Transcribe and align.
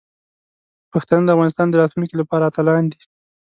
پښتانه 0.91 1.23
د 1.25 1.29
افغانستان 1.35 1.67
د 1.69 1.75
راتلونکي 1.81 2.15
لپاره 2.21 2.43
اتلان 2.49 2.83
دي. 2.91 2.99